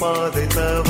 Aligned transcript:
பாதை 0.00 0.44
தவறாமல் 0.46 0.89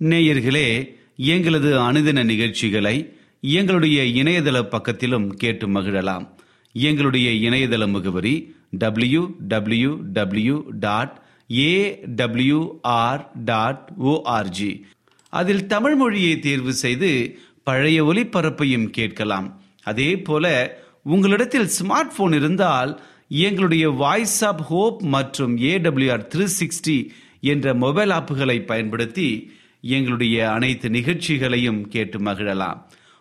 நேயர்களே 0.00 0.94
எங்களது 1.16 1.80
அனுதின 1.80 2.24
நிகழ்ச்சிகளை 2.24 3.14
எங்களுடைய 3.40 4.02
இணையதள 4.02 4.62
பக்கத்திலும் 4.62 5.26
கேட்டு 5.26 5.68
மகிழலாம். 5.68 6.28
எங்களுடைய 6.72 7.50
இணையதள 7.50 7.90
முகவரி 7.90 8.54
W 8.70 9.30
W 9.38 9.96
W 10.12 10.62
dot 10.70 11.22
A 11.50 12.00
AWR 12.08 13.26
dot 13.44 13.92
ORG 13.98 14.84
அதில் 15.30 15.66
தமிழ் 15.66 15.94
மொழியை 15.94 16.38
தேர்வு 16.38 16.72
செய்து 16.72 17.38
பழைய 17.62 18.04
ஒலிபரப்பையும் 18.04 18.90
கேட்கலாம். 18.90 19.60
அதே 19.82 20.18
போல 20.18 20.76
உங்களிடத்தில் 21.02 21.70
ஸ்மார்ட் 21.80 22.16
போன் 22.16 22.32
இருந்தால் 22.32 23.00
எங்களுடைய 23.28 23.88
வாய்ஸ் 23.88 24.44
ஆப் 24.44 24.60
ஹோப் 24.60 25.02
மற்றும் 25.02 25.58
ஏடபிள்யூஆர் 25.58 26.26
த்ரீ 26.34 26.46
சிக்ஸ்டி 26.60 27.08
என்ற 27.40 27.74
மொபைல் 27.74 28.10
ஆப்புகளை 28.10 28.64
பயன்படுத்தி 28.64 29.50
எங்களுடைய 29.88 30.36
அனைத்து 30.50 30.88
நிகழ்ச்சிகளையும் 30.90 31.80
கேட்டு 31.88 32.18
மகிழலாம். 32.18 32.78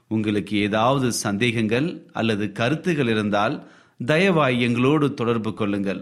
உங்களுக்கு 0.08 0.58
ஏதாவது 0.58 1.08
சந்தேகங்கள் 1.12 1.88
அல்லது 2.14 2.52
கருத்துகள் 2.52 3.10
இருந்தால் 3.10 3.56
தயவாய் 4.06 4.60
எங்களோடு 4.60 5.14
தொடர்பு 5.14 5.54
கொள்ளுங்கள். 5.54 6.02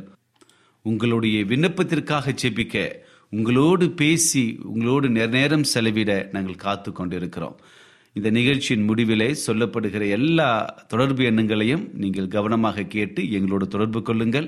உங்களுடைய 0.81 1.43
விண்ணப்பத்திற்காக 1.43 2.35
ஜெபிக்க 2.41 2.91
உங்களோடு 3.29 3.89
பேசி 3.89 4.59
உங்களோடு 4.63 5.09
நேரம் 5.09 5.63
செலவிட 5.63 6.29
நாங்கள் 6.31 6.63
காத்து 6.65 6.91
கொண்டிருக்கிறோம். 6.91 7.55
இந்த 8.13 8.29
நிகழ்ச்சியின் 8.29 8.87
முடிவிலே 8.89 9.29
சொல்லப்படுகிற 9.47 10.09
எல்லா 10.09 10.49
தொடர்பு 10.87 11.23
எண்ணங்களையும் 11.23 11.89
நீங்கள் 11.93 12.27
கவனமாக 12.27 12.83
கேட்டு 12.95 13.31
எங்களோடு 13.31 13.67
தொடர்பு 13.67 14.01
கொள்ளுங்கள். 14.01 14.47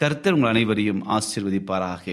கர்த்தர் 0.00 0.32
உங்கள் 0.32 0.50
அனைவரையும் 0.50 1.02
ஆசீர்வதிப்பாராக. 1.08 2.06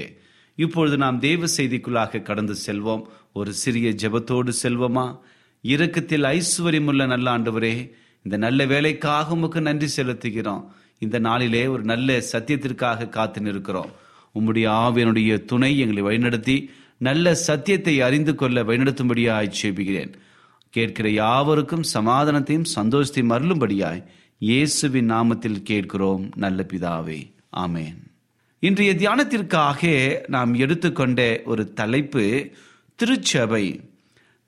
இப்பொழுது 0.59 0.97
நாம் 0.97 1.19
தேவ 1.19 1.47
செய்திக்குள்ளாக 1.57 2.21
கடந்து 2.21 2.56
செல்வோம். 2.65 3.03
ஒரு 3.33 3.53
சிறிய 3.53 3.89
ஜெபத்தோடு 3.89 4.51
செல்வோமா? 4.63 5.06
இரக்கத்தில் 5.61 6.25
ஐஸ்வர்யமுள்ள 6.29 7.07
நல்ல 7.07 7.38
ஆண்டவரே 7.38 7.75
இந்த 8.23 8.38
நல்ல 8.38 8.65
வேலைக்காக 8.65 9.33
உமக்கு 9.33 9.61
நன்றி 9.61 9.88
செலுத்துகிறோம். 9.97 10.63
இந்த 11.00 11.19
நாளிலே 11.19 11.67
ஒரு 11.67 11.83
நல்ல 11.83 12.23
சத்தியத்திற்காக 12.31 13.09
காத்து 13.09 13.41
நிற்கிறோம். 13.41 13.91
உம்முடைய 14.35 14.67
ஆவியனுடைய 14.83 15.45
துணை 15.45 15.71
எங்களை 15.79 16.03
வழிநடத்தி 16.03 16.57
நல்ல 16.97 17.35
சத்தியத்தை 17.35 18.01
அறிந்து 18.01 18.35
கொள்ள 18.35 18.63
வழிநடத்தும்படியாய் 18.63 19.55
சேபிக்கிறேன் 19.62 20.13
கேட்கிற 20.69 21.09
யாவருக்கும் 21.09 21.89
சமாதானத்தையும் 21.94 22.69
சந்தோஷத்தையும் 22.75 23.33
அருளும்படியாய் 23.38 24.03
இயேசுவின் 24.39 25.12
நாமத்தில் 25.12 25.62
கேட்கிறோம் 25.62 26.25
நல்ல 26.35 26.65
பிதாவே. 26.73 27.19
ஆமேன். 27.57 28.00
இன்றைய 28.61 28.94
தியானத்திற்காக 28.94 30.15
நாம் 30.27 30.53
எடுத்துக்கொண்ட 30.53 31.41
ஒரு 31.45 31.73
தலைப்பு 31.73 32.50
திருச்சபை. 32.95 33.81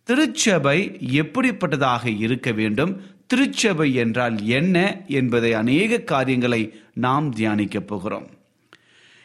திருச்சபை 0.04 0.98
எப்படிப்பட்டதாக 1.14 2.18
இருக்க 2.20 2.52
வேண்டும்? 2.52 3.02
திருச்சபை 3.28 3.94
என்றால் 3.94 4.46
என்ன 4.46 5.02
என்பதை 5.08 5.54
அநேக 5.54 5.98
காரியங்களை 5.98 6.74
நாம் 6.94 7.36
தியானிக்கப் 7.36 7.88
போகிறோம். 7.88 8.30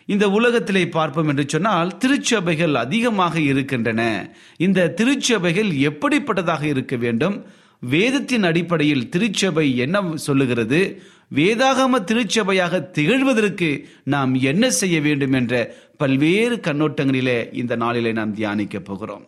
இந்த 0.07 0.31
உலகத்திலே 0.31 0.89
பார்ப்போம் 0.89 1.29
என்று 1.29 1.45
சொன்னால் 1.49 1.97
திருச்சபைகள் 1.97 2.75
அதிகமாக 2.75 3.41
இருக்கின்றன. 3.41 4.31
இந்த 4.57 4.89
திருச்சபைகள் 4.89 5.69
எப்படிப்பட்டதாக 5.69 6.63
இருக்க 6.63 6.97
வேண்டும்? 6.97 7.45
வேதத்தின் 7.81 8.43
அடிப்படையில் 8.43 9.09
திருச்சபை 9.09 9.77
என்ன 9.77 10.03
சொல்லுகிறது? 10.15 11.03
வேதாகம 11.35 11.99
திருச்சபையாக 12.05 12.91
திகழ்வதற்கு 12.93 13.85
நாம் 14.05 14.35
என்ன 14.35 14.71
செய்ய 14.71 15.01
வேண்டும் 15.01 15.33
என்ற 15.33 15.77
பல்வேறு 15.97 16.57
கண்ணோட்டங்களிலே 16.57 17.55
இந்த 17.55 17.77
நாளிலே 17.77 18.13
நாம் 18.13 18.35
தியானிக்க 18.35 18.79
போகிறோம். 18.79 19.27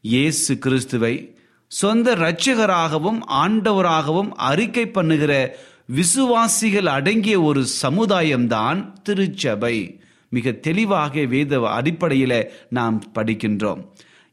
இயேசு 0.00 0.58
கிறிஸ்துவை 0.58 1.34
சொந்த 1.66 2.14
இரட்சகராகவும் 2.14 3.20
ஆண்டவராகவும் 3.28 4.30
அறிக்கை 4.34 4.86
பண்ணுகிற 4.86 5.58
விசுவாசிகள் 5.86 6.86
அடங்கிய 6.86 7.40
ஒரு 7.40 7.66
சமுதாயம்தான் 7.82 8.92
திருச்சபை. 9.02 10.00
மிக 10.28 10.52
தெளிவாக 10.52 11.24
வேத 11.24 11.60
அடிப்படையில் 11.68 12.52
நாம் 12.68 13.02
படிக்கின்றோம். 13.14 13.80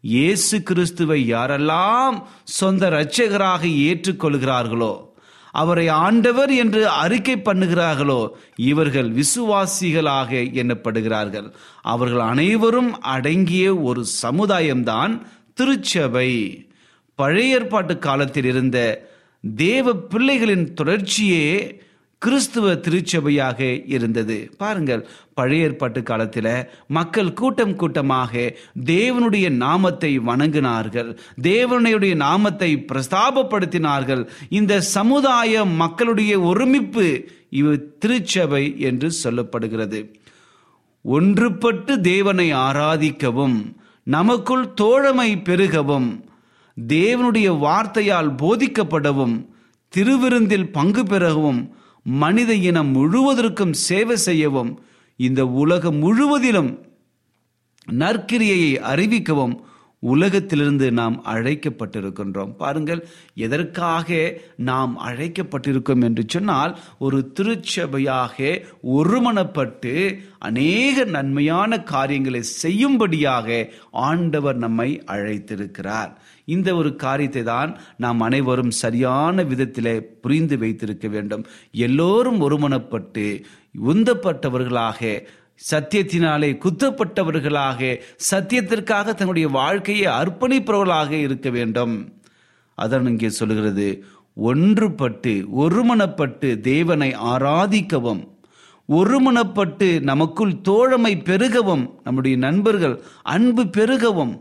இயேசு 0.01 0.63
கிறிஸ்துவை 0.63 1.33
யாரெல்லாம் 1.33 2.23
சொந்த 2.43 2.89
இரட்சகராக 2.89 3.67
ஏற்றுக்கொள்கிறார்களோ 3.67 5.07
அவரை 5.51 5.87
ஆண்டவர் 5.87 6.51
என்று 6.53 6.87
அறிக்கை 6.87 7.35
பண்ணுகிறார்களோ 7.35 8.29
இவர்கள் 8.55 9.11
விசுவாசிகளாக 9.11 10.31
எண்ணப்படுகிறார்கள். 10.53 11.53
அவர்கள் 11.81 12.19
அனைவரும் 12.19 13.01
அடங்கிய 13.01 13.75
ஒரு 13.75 14.05
சமுதாயம்தான் 14.21 15.21
திருச்சபை. 15.53 16.63
பழைய 17.15 17.55
ஏற்பாட்டு 17.55 17.97
காலத்தில் 17.97 18.45
இருந்த 18.45 19.09
தேவ 19.55 19.93
பிள்ளைகளின் 19.93 20.73
தொடர்ச்சியே 20.73 21.79
கிறிஸ்துவ 22.21 22.73
திருச்சபையாக 22.75 23.59
இருந்தது. 23.85 24.51
பாருங்கள் 24.57 25.07
பழைய 25.33 25.63
ஏற்பாட்டு 25.63 26.03
காலத்தில் 26.03 26.69
மக்கள் 26.87 27.33
கூட்டம் 27.33 27.75
கூட்டமாக 27.75 28.33
தேவனுடைய 28.85 29.49
நாமத்தை 29.49 30.19
வணங்கினார்கள். 30.19 31.17
தேவனுடைய 31.41 32.15
நாமத்தை 32.15 32.85
பிரஸ்தாபப்படுத்தினார்கள். 32.91 34.27
இந்த 34.49 34.81
சமுதாய 34.81 35.65
மக்களுடைய 35.65 36.39
ஒருமிப்பு 36.39 37.07
இவ 37.49 37.75
திருச்சபை 37.75 38.79
என்று 38.79 39.11
சொல்லப்படுகிறது. 39.23 40.01
ஒன்றுபட்டு 41.05 42.01
தேவனை 42.01 42.53
ஆராதிக்கவும் 42.53 43.57
நமக்குள் 44.03 44.73
தோழமை 44.73 45.37
பெருகவும் 45.37 46.09
தேவனுடைய 46.77 47.49
வார்த்தையால் 47.65 48.31
போதிக்கப்படவும் 48.35 49.35
திருவிருந்தில் 49.93 50.71
பங்கு 50.71 51.03
பெறவும் 51.03 51.77
மனித 52.03 52.53
இனம் 52.53 52.91
முழுவதற்கும் 52.95 53.73
சேவை 53.73 54.17
செய்யவும் 54.17 54.79
இந்த 55.15 55.45
உலகம் 55.45 55.97
முழுவதிலும் 55.97 56.79
நற்கிரியையை 57.91 58.73
அறிவிக்கவும் 58.93 59.67
உலகத்திலிருந்து 59.99 60.91
நாம் 60.91 61.25
அழைக்கப்பட்டிருக்கின்றோம். 61.25 62.55
பாருங்கள் 62.55 63.07
எதற்காக 63.33 64.39
நாம் 64.55 64.99
அழைக்கப்பட்டிருக்கோம் 64.99 66.03
என்று 66.03 66.23
சொன்னால் 66.27 66.79
ஒரு 66.99 67.31
திருச்சபையாக 67.39 68.63
ஒருமனப்பட்டு 68.83 70.19
அநேக 70.39 71.03
நன்மையான 71.03 71.83
காரியங்களை 71.83 72.41
செய்யும்படியாக 72.43 73.69
ஆண்டவர் 73.91 74.57
நம்மை 74.57 75.03
அழைத்திருக்கிறார். 75.05 76.17
இந்த 76.55 76.69
ஒரு 76.79 76.89
காரியத்தை 77.03 77.43
தான் 77.43 77.71
நாம் 78.03 78.21
அனைவரும் 78.27 78.73
சரியான 78.83 79.43
விதத்திலே 79.51 79.95
புரிந்து 80.23 80.57
வைத்திருக்க 80.63 81.07
வேண்டும். 81.15 81.43
எல்லோரும் 81.87 82.39
ஒருமனப்பட்டு 82.47 83.25
உந்தப்பட்டவர்களாக 83.91 85.01
சத்தியத்தினாலே 85.71 86.49
குத்தப்பட்டவர்களாக 86.65 87.79
சத்தியத்திற்காக 88.31 89.13
தன்னுடைய 89.13 89.47
வாழ்க்கையை 89.59 90.07
அர்ப்பணிப்பவர்களாக 90.19 91.11
இருக்க 91.25 91.49
வேண்டும். 91.57 91.95
அதான் 92.77 93.09
இங்கே 93.13 93.29
சொல்கிறது 93.39 93.87
ஒன்றுபட்டு 94.49 95.31
ஒருமனப்பட்டு 95.61 96.49
தேவனை 96.67 97.09
ஆராதிக்கவும் 97.31 98.21
ஒருமனப்பட்டு 98.89 99.87
நமக்குள் 100.09 100.53
தோழமை 100.61 101.11
பெருகவும் 101.29 101.83
நம்முடைய 102.05 102.35
நண்பர்கள் 102.45 102.95
அன்பு 103.33 103.63
பெருகவும் 103.77 104.33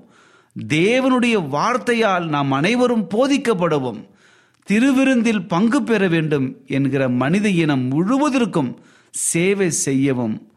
தேவனுடைய 0.66 1.48
வார்த்தையால் 1.48 2.26
நாம் 2.26 2.52
அனைவரும் 2.52 3.06
போதிக்கப்படவும். 3.08 4.04
திருவிருந்தில் 4.68 5.48
பங்கு 5.48 5.82
பெற 5.82 6.08
வேண்டும் 6.08 6.56
என்கிற 6.66 7.08
மனித 7.08 7.48
இனம் 7.48 7.90
முழுவதற்கும் 7.90 8.74
சேவை 9.10 9.70
செய்யவும். 9.70 10.52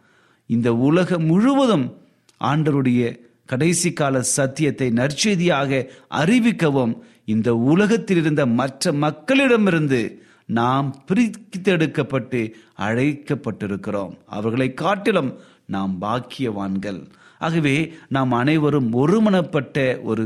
இந்த 0.45 0.73
உலகம் 0.73 1.25
முழுவதும் 1.25 1.97
ஆண்டருடைய 2.43 3.19
கடைசி 3.45 3.93
கால 3.93 4.21
சத்தியத்தை 4.21 4.89
நற்செய்தியாக 4.89 5.91
அறிவிக்கவும். 6.09 6.97
இந்த 7.25 7.55
உலகத்தில் 7.55 8.17
இருந்த 8.17 8.45
மற்ற 8.45 8.91
மக்களிடமிருந்து 8.91 10.17
நாம் 10.45 11.03
பிரித்தெடுக்கப்பட்டு 11.07 12.51
அழைக்கப்பட்டிருக்கிறோம். 12.77 14.17
அவர்களை 14.25 14.73
காட்டிலும் 14.73 15.39
நாம் 15.65 15.97
பாக்கியவான்கள். 16.01 17.07
ஆகவே 17.45 17.75
நாம் 18.15 18.31
அனைவரும் 18.41 18.89
ஒருமனப்பட்ட 19.01 19.77
ஒரு 20.09 20.23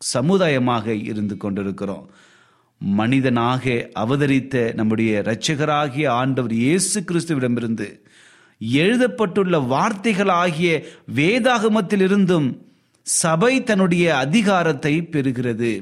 சமுதாயமாக 0.00 0.86
இருந்து 1.10 1.36
கொண்டிருக்கிறோம். 1.36 2.06
மனிதனாக 2.80 3.64
அவதரித்த 4.02 4.54
நம்முடைய 4.74 5.10
இரட்சகராகிய 5.20 6.06
ஆண்டவர் 6.20 6.54
இயேசு 6.62 6.98
கிறிஸ்துவிடமிருந்து 7.00 7.88
எழுதப்பட்டுள்ள 8.60 9.56
வார்த்தைகளாகிய 9.72 10.70
வேதாகமத்திலிருந்தும் 11.16 12.48
சபை 13.06 13.54
தன்னுடைய 13.62 14.06
அதிகாரத்தை 14.24 14.94
பெறுகிறது. 15.12 15.72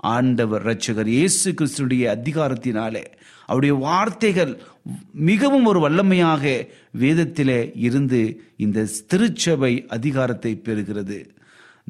ஆண்டவர் 0.00 0.66
ரட்சகர் 0.66 1.06
இயேசு 1.06 1.52
கிறிஸ்துடைய 1.52 2.04
அதிகாரத்தினாலே 2.16 3.04
அவருடைய 3.46 3.74
வார்த்தைகள் 3.74 4.60
மிகவும் 5.12 5.64
ஒரு 5.64 5.80
வல்லமையாக 5.88 6.68
வேதத்திலே 7.00 7.70
இருந்து 7.74 8.40
இந்த 8.56 8.86
திருச்சபை 9.06 9.86
அதிகாரத்தை 9.88 10.60
பெறுகிறது. 10.64 11.18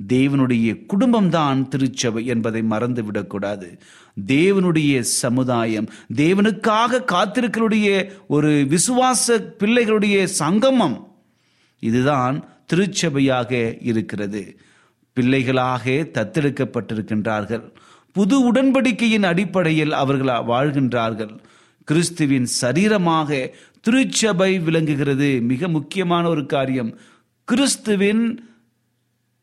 தேவனுடைய 0.08 0.68
குடும்பம்தான் 0.92 1.68
திருச்சபை 1.68 2.26
என்பதை 2.26 2.62
மறந்துவிடக்கூடாது. 2.70 3.78
தேவனுடைய 4.26 5.00
சமுதாயம் 5.00 5.88
தேவனுக்காக 6.16 7.02
காத்திருக்களுடைய 7.12 8.10
ஒரு 8.26 8.66
விசுவாச 8.68 9.38
பிள்ளைகளுடைய 9.58 10.24
சங்கமம் 10.24 11.14
இதுதான் 11.80 12.44
திருச்சபையாக 12.66 13.76
இருக்கிறது. 13.80 14.60
பிள்ளைகளாக 15.12 15.90
தத்தெடுக்கப்பட்டிருக்கின்றார்கள். 16.14 17.72
புது 18.12 18.52
உடன்படிக்கையின் 18.52 19.22
அடிப்படையில் 19.22 19.92
அவர்கள் 19.92 20.32
வாழ்கின்றார்கள். 20.52 21.32
கிறிஸ்துவின் 21.84 22.46
சரீரமாக 22.60 23.50
திருச்சபை 23.80 24.58
விளங்குகிறது. 24.58 25.28
மிக 25.42 25.68
முக்கியமான 25.68 26.28
ஒரு 26.28 26.46
காரியம். 26.46 26.98
கிறிஸ்துவின் 27.44 28.24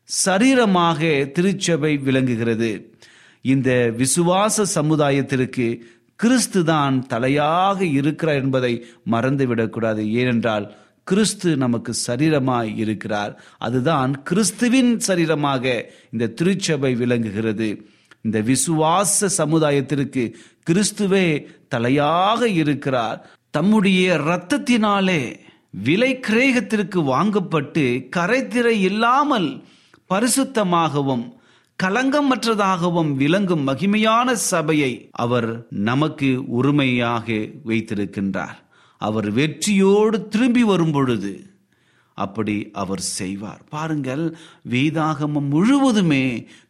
சரீரமாக 0.08 1.00
திருச்சபை 1.32 1.96
விளங்குகிறது. 1.96 2.70
இந்த 3.40 3.94
விசுவாச 3.96 4.64
சமுதாயத்திற்கு 4.74 5.66
கிறிஸ்து 6.16 6.64
தான் 6.64 7.06
தலையாக 7.08 7.80
இருக்கிறார் 7.80 8.40
என்பதை 8.42 8.72
மறந்துவிடக்கூடாது 9.10 10.02
ஏனென்றால் 10.20 10.74
கிறிஸ்து 11.04 11.56
நமக்கு 11.56 11.92
சரீரமாய் 12.06 12.76
இருக்கிறார். 12.76 13.42
அதுதான் 13.58 14.22
கிறிஸ்துவின் 14.22 14.90
சரீரமாக 15.06 15.64
இந்த 16.12 16.32
திருச்சபை 16.38 16.94
விளங்குகிறது. 16.94 17.68
இந்த 18.28 18.40
விசுவாச 18.52 19.28
சமுதாயத்திற்கு 19.40 20.24
கிறிஸ்துவே 20.68 21.26
தலையாக 21.74 22.40
இருக்கிறார். 22.60 23.18
தம்முடைய 23.56 24.02
இரத்தத்தினாலே 24.18 25.20
விலை 25.86 26.12
கிரேகத்திற்கு 26.26 26.98
வாங்கப்பட்டு 27.12 27.84
கரைத்திரை 28.16 28.74
இல்லாமல் 28.90 29.48
பரிசுத்தமாகவும் 30.12 31.24
களங்கமற்றதாகவும் 31.82 33.10
விளங்கும் 33.22 33.66
மகிமையான 33.66 34.32
சபையை 34.52 34.92
அவர் 35.24 35.50
நமக்கு 35.90 36.28
உரிமையாக 36.58 37.26
வைத்திருக்கின்றார். 37.68 38.56
அவர் 39.00 39.28
வெற்றியோடு 39.30 40.18
திரும்பி 40.32 40.62
வரும் 40.70 40.94
பொழுது 40.96 41.34
அப்படி 42.18 42.56
அவர் 42.82 43.02
செய்வார். 43.18 43.60
பாருங்கள் 43.74 44.24
வேதாகமம் 44.70 45.48
முழுவதுமே 45.54 46.24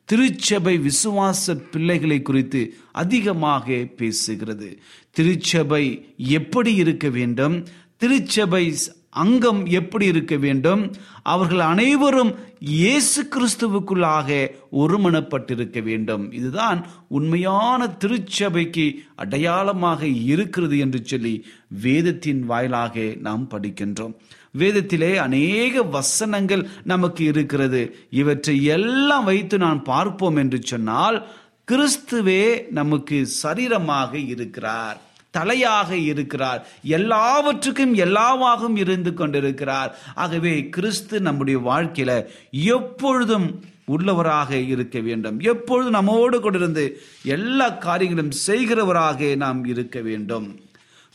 திருச்சபை 0.09 0.75
விசுவாச 0.79 1.55
பிள்ளைகளை 1.73 2.23
குறித்து 2.23 2.61
அதிகமாக 2.93 3.73
பேசுகிறது. 3.99 4.69
திருச்சபை 5.11 6.15
எப்படி 6.17 6.75
இருக்க 6.75 7.09
வேண்டும்? 7.09 7.57
திருச்சபை 7.97 8.65
அங்கம் 9.11 9.67
எப்படி 9.67 10.07
இருக்க 10.07 10.37
வேண்டும்? 10.37 10.83
அவர்கள் 11.23 11.59
அனைவரும் 11.59 12.33
இயேசு 12.59 13.29
கிறிஸ்துவுக்குள்ளாக 13.33 14.29
ஒருமனப்பட்டிருக்க 14.73 15.83
வேண்டும். 15.83 16.33
இதுதான் 16.33 16.87
உண்மையான 17.09 17.89
திருச்சபைக்கு 17.89 18.87
அடையாளமாக 19.17 20.07
இருக்கிறது 20.07 20.79
என்று 20.79 21.01
சொல்லி 21.05 21.35
வேதத்தின் 21.83 22.43
வாயிலாக 22.45 23.15
நாம் 23.21 23.49
படிக்கின்றோம். 23.51 24.17
வேதத்திலே 24.59 25.15
அநேக 25.17 25.83
வசனங்கள் 25.83 26.69
நமக்கு 26.85 27.25
இருக்கிறது. 27.25 27.97
இவற்றை 28.11 28.65
எல்லாம் 28.65 29.25
வைத்து 29.25 29.59
நான் 29.59 29.83
பார்ப்போம் 29.83 30.37
என்று 30.37 30.61
சொன்னால் 30.63 31.27
கிறிஸ்துவே 31.73 32.71
நமக்கு 32.71 33.29
சரீரமாக 33.43 34.27
இருக்கிறார் 34.29 35.07
தலையாக 35.37 35.91
இருக்கிறார் 35.93 36.67
எல்லாவற்றுக்கும் 36.83 37.95
எல்லாவாகவும் 37.95 38.77
இருந்து 38.77 39.15
கொண்டிருக்கிறார். 39.15 39.99
ஆகவே 40.15 40.69
கிறிஸ்து 40.69 41.21
நம்முடைய 41.21 41.59
வாழ்க்கையில 41.61 42.27
எப்பொழுதும் 42.51 43.61
உள்ளவராக 43.89 44.69
இருக்க 44.69 45.01
வேண்டும். 45.01 45.41
எப்பொழுதும் 45.41 45.93
நம்மோடு 45.93 46.39
கொண்டிருந்து 46.39 46.93
எல்லா 47.25 47.69
காரியங்களும் 47.69 48.33
செய்கிறவராக 48.47 49.37
நாம் 49.37 49.65
இருக்க 49.65 50.01
வேண்டும். 50.01 50.61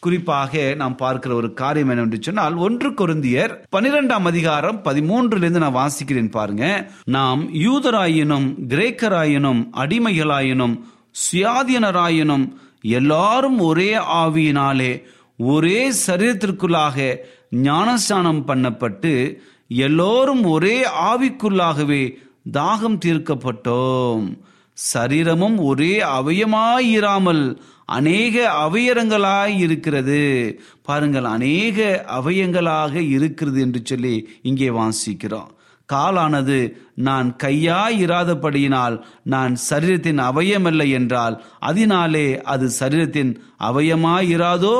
குறிப்பாக 0.05 0.61
நாம் 0.81 0.95
பார்க்கிற 0.95 1.31
ஒரு 1.35 1.49
காரியம் 1.53 1.89
என்னவென்று 1.89 2.19
சொன்னால் 2.21 2.55
ஒன்று 2.65 2.89
கொருந்தியர் 2.91 3.53
பனிரெண்டாம் 3.75 4.27
அதிகாரம் 4.31 4.79
பதிமூன்றிலிருந்து 4.83 5.61
நான் 5.63 5.79
வாசிக்கிறேன் 5.79 6.29
பாருங்க. 6.29 6.65
நாம் 7.17 7.41
யூதராயினும் 7.65 8.47
கிரேக்கராயினும் 8.71 9.61
அடிமைகளாயினும் 9.83 10.75
சுயாதீனராயினும் 11.23 12.45
எல்லாரும் 12.97 13.59
ஒரே 13.69 13.91
ஆவியினாலே 14.23 14.91
ஒரே 15.37 15.79
சரீரத்திற்குள்ளாக 16.07 17.15
ஞானஸ்தானம் 17.67 18.41
பண்ணப்பட்டு 18.47 19.13
எல்லோரும் 19.67 20.43
ஒரே 20.55 20.77
ஆவிக்குள்ளாகவே 21.11 22.03
தாகம் 22.57 22.97
தீர்க்கப்பட்டோம். 23.05 24.25
சரீரமும் 24.93 25.57
ஒரே 25.69 25.93
அவயமாயிராமல் 26.17 27.43
அநேக 27.89 28.35
அவயரங்களாய் 28.59 29.57
இருக்கிறது. 29.59 30.21
பாருங்கள் 30.81 31.25
அநேக 31.25 31.77
அவயங்களாக 32.11 32.93
இருக்கிறது 33.09 33.61
என்று 33.61 33.81
சொல்லி 33.85 34.15
இங்கே 34.41 34.69
வாசிக்கிறோம். 34.69 35.51
காலானது 35.89 36.59
நான் 36.95 37.35
கையாய் 37.35 37.97
இராதபடியினால் 38.05 38.95
நான் 39.23 39.55
சரீரத்தின் 39.69 40.19
அவயமல்ல 40.19 40.89
என்றால் 40.91 41.35
அதனாலே 41.59 42.41
அது 42.43 42.69
சரீரத்தின் 42.79 43.31
அவயமாயிராதோ 43.59 44.77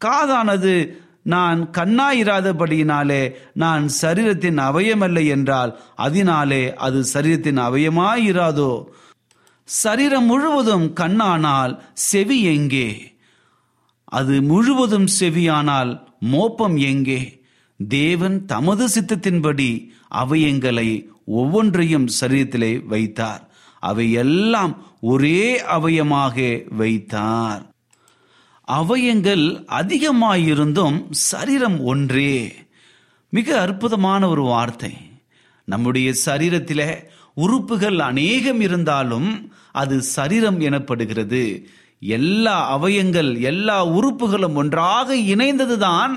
காதானது 0.00 0.74
நான் 1.22 1.70
கண்ணாயிராதபடியினாலே 1.78 3.22
நான் 3.54 3.88
சரீரத்தின் 4.02 4.60
அவயமல்ல 4.60 5.26
என்றால் 5.26 5.72
அதனாலே 5.96 6.74
அது 6.76 7.04
சரீரத்தின் 7.14 7.58
அவயமாயிராதோ 7.58 8.70
சரீரம் 9.68 10.24
முழுவதும் 10.24 10.94
கண்ணானால் 10.94 11.78
செவி 11.92 12.42
எங்கே? 12.42 13.16
அது 14.04 14.42
முழுவதும் 14.42 15.06
செவியானால் 15.20 16.02
மோப்பம் 16.20 16.76
எங்கே? 16.76 17.42
தேவன் 17.88 18.44
தமது 18.44 18.86
சித்தத்தின்படி 18.86 19.88
அவயங்களை 20.14 21.06
ஒவ்வொன்றையும் 21.26 22.08
சரீரத்திலே 22.20 22.86
வைத்தார். 22.86 23.50
அவை 23.80 24.12
எல்லாம் 24.12 24.82
ஒரே 25.00 25.62
அவயமாக 25.62 26.66
வைத்தார். 26.74 27.66
அவயங்கள் 28.72 29.64
அதிகமாயிருந்தும் 29.70 31.04
சரீரம் 31.10 31.84
ஒன்றே. 31.84 32.52
மிக 33.28 33.60
அற்புதமான 33.60 34.28
ஒரு 34.28 34.42
வார்த்தை. 34.42 34.96
நம்முடைய 35.64 36.12
சரீரத்திலே 36.24 37.02
உறுப்புகள் 37.40 37.98
அநேகம் 37.98 38.60
இருந்தாலும் 38.60 39.52
அது 39.72 40.02
சரீரம் 40.02 40.60
எனப்படுகிறது. 40.60 41.42
எல்லா 42.00 42.56
அவயங்கள் 42.76 43.40
எல்லா 43.40 43.86
உறுப்புகளும் 43.86 44.54
ஒன்றாக 44.54 45.16
இணைந்ததுதான் 45.16 46.14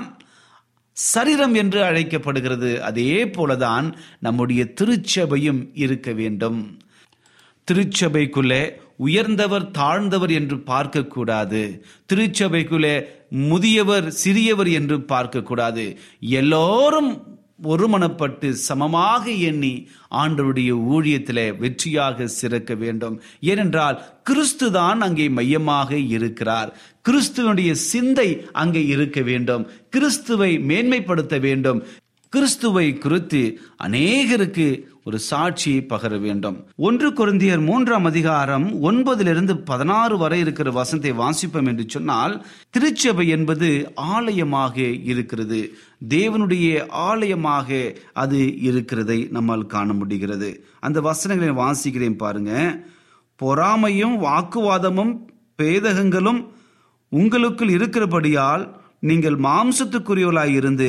சரீரம் 0.92 1.54
என்று 1.54 1.84
அழைக்கப்படுகிறது. 1.84 2.82
அதே 2.82 3.24
போலதான் 3.24 3.92
நம்முடைய 4.18 4.62
திருச்சபையும் 4.80 5.70
இருக்க 5.74 6.12
வேண்டும். 6.12 6.78
திருச்சபைக்குள்ளே 7.70 8.62
உயர்ந்தவர் 8.96 9.70
தாழ்ந்தவர் 9.70 10.30
என்று 10.30 10.56
பார்க்கக்கூடாது. 10.56 11.62
திருச்சபைக்குள்ளே 12.12 12.94
முதியவர் 13.28 14.10
சிறியவர் 14.24 14.70
என்று 14.70 14.98
பார்க்கக்கூடாது. 14.98 15.96
எல்லோரும் 16.20 17.39
ஒருமனப்பட்டு 17.62 18.50
சமமாக 18.50 19.30
எண்ணி 19.30 19.88
ஆண்டருடைய 20.10 20.70
ஊழியத்திலே 20.90 21.46
வெற்றியாக 21.58 22.24
சிறக்க 22.24 22.74
வேண்டும். 22.74 23.20
ஏனென்றால் 23.40 24.02
கிறிஸ்து 24.22 24.72
தான் 24.72 25.00
அங்கே 25.00 25.28
மையமாக 25.28 25.96
இருக்கிறார். 25.96 26.76
கிறிஸ்துவனுடைய 27.08 27.72
சிந்தை 27.72 28.46
அங்கே 28.52 28.86
இருக்க 28.86 29.20
வேண்டும். 29.20 29.70
கிறிஸ்துவை 29.90 30.58
மேன்மைப்படுத்த 30.58 31.40
வேண்டும். 31.40 31.82
கிறிஸ்துவை 32.32 32.98
குறித்து 32.98 33.60
அநேகருக்கு 33.84 34.66
ஒரு 35.04 35.18
சாட்சியை 35.30 35.86
பகர 35.86 36.18
வேண்டும். 36.18 36.68
ஒன்று 36.76 37.08
குருந்தியர் 37.10 37.64
மூன்றாம் 37.64 38.04
அதிகாரம் 38.04 38.66
ஒன்பதிலிருந்து 38.82 39.54
பதினாறு 39.64 40.18
வரை 40.18 40.38
இருக்கிற 40.40 40.70
வசனத்தை 40.70 41.12
வாசிப்போம் 41.12 41.66
என்று 41.66 41.84
சொன்னால் 41.86 42.46
திருச்சபை 42.70 43.28
என்பது 43.28 43.92
ஆலயமாக 43.94 44.78
இருக்கிறது. 45.04 45.72
தேவனுடைய 46.08 46.88
ஆலயமாக 46.88 47.96
அது 48.12 48.60
இருக்கிறதை 48.60 49.28
நம்மால் 49.30 49.66
காண 49.66 49.92
முடிகிறது. 49.92 50.64
அந்த 50.80 51.00
வசனங்களை 51.00 51.54
வாசிக்கிறேன் 51.54 52.16
பாருங்க. 52.16 52.52
பொறாமையும் 53.42 54.16
வாக்குவாதமும் 54.26 55.14
பேதகங்களும் 55.62 56.46
உங்களுக்குள் 57.08 57.68
இருக்கிறபடியால் 57.68 58.78
நீங்கள் 59.00 59.36
மாம்சத்துக்குரியவர்களாய் 59.36 60.54
இருந்து 60.54 60.88